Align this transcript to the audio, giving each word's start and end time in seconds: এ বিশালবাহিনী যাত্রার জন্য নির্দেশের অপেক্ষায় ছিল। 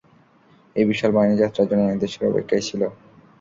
এ 0.75 0.81
বিশালবাহিনী 0.89 1.35
যাত্রার 1.37 1.67
জন্য 1.69 1.81
নির্দেশের 1.85 2.29
অপেক্ষায় 2.29 2.63
ছিল। 2.67 2.81